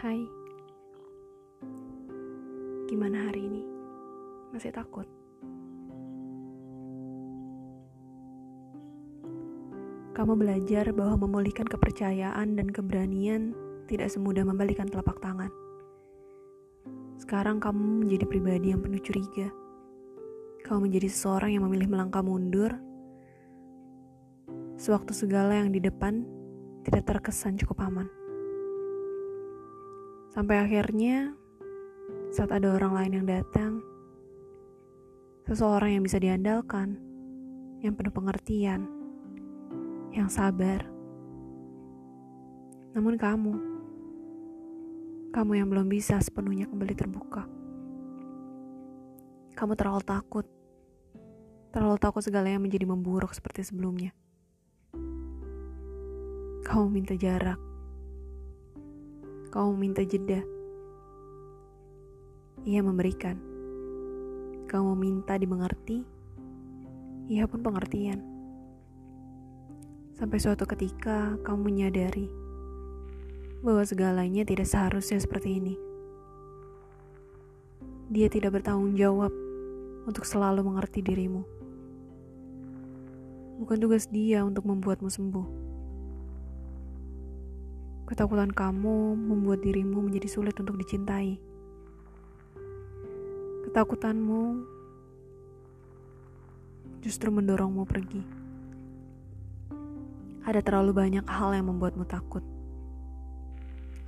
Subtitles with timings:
[0.00, 0.16] Hai,
[2.88, 3.60] gimana hari ini?
[4.48, 5.04] Masih takut?
[10.16, 13.52] Kamu belajar bahwa memulihkan kepercayaan dan keberanian
[13.92, 15.52] tidak semudah membalikan telapak tangan.
[17.20, 19.52] Sekarang kamu menjadi pribadi yang penuh curiga.
[20.64, 22.72] Kamu menjadi seseorang yang memilih melangkah mundur
[24.80, 26.24] sewaktu segala yang di depan
[26.88, 28.19] tidak terkesan cukup aman.
[30.30, 31.34] Sampai akhirnya,
[32.30, 33.82] saat ada orang lain yang datang,
[35.50, 36.94] seseorang yang bisa diandalkan,
[37.82, 38.86] yang penuh pengertian,
[40.14, 40.86] yang sabar.
[42.94, 43.54] Namun kamu,
[45.34, 47.50] kamu yang belum bisa sepenuhnya kembali terbuka.
[49.58, 50.46] Kamu terlalu takut,
[51.74, 54.14] terlalu takut segalanya menjadi memburuk seperti sebelumnya.
[56.62, 57.58] Kamu minta jarak,
[59.50, 60.46] Kau minta jeda.
[62.62, 63.34] Ia memberikan.
[64.70, 66.06] Kamu minta dimengerti.
[67.26, 68.22] Ia pun pengertian.
[70.14, 72.30] Sampai suatu ketika kamu menyadari
[73.66, 75.74] bahwa segalanya tidak seharusnya seperti ini.
[78.06, 79.34] Dia tidak bertanggung jawab
[80.06, 81.42] untuk selalu mengerti dirimu.
[83.58, 85.69] Bukan tugas dia untuk membuatmu sembuh.
[88.10, 91.38] Ketakutan kamu membuat dirimu menjadi sulit untuk dicintai.
[93.70, 94.66] Ketakutanmu
[97.06, 98.26] justru mendorongmu pergi.
[100.42, 102.42] Ada terlalu banyak hal yang membuatmu takut.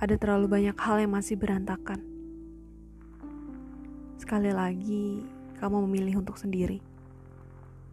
[0.00, 2.00] Ada terlalu banyak hal yang masih berantakan.
[4.16, 5.20] Sekali lagi,
[5.60, 6.80] kamu memilih untuk sendiri,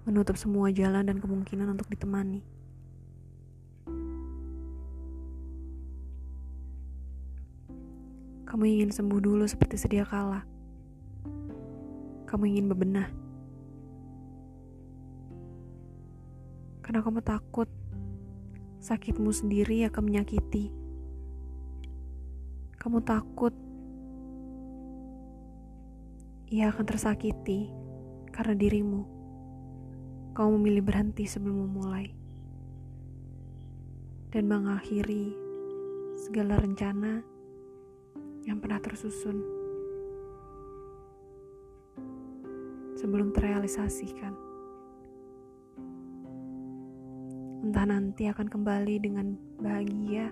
[0.08, 2.57] menutup semua jalan dan kemungkinan untuk ditemani.
[8.48, 10.40] Kamu ingin sembuh dulu seperti sedia kala.
[12.24, 13.08] Kamu ingin bebenah.
[16.80, 17.68] Karena kamu takut
[18.80, 20.72] sakitmu sendiri akan menyakiti.
[22.80, 23.52] Kamu takut
[26.48, 27.68] ia akan tersakiti
[28.32, 29.04] karena dirimu.
[30.32, 32.08] Kamu memilih berhenti sebelum memulai
[34.32, 35.36] dan mengakhiri
[36.16, 37.20] segala rencana
[38.48, 39.44] yang pernah tersusun
[42.96, 44.32] sebelum terrealisasikan.
[47.68, 50.32] Entah nanti akan kembali dengan bahagia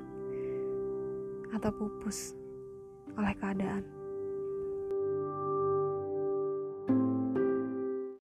[1.51, 2.31] atau pupus
[3.19, 3.83] oleh keadaan.